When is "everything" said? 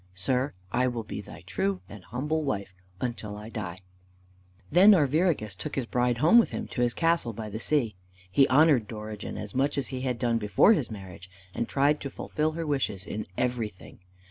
13.37-13.99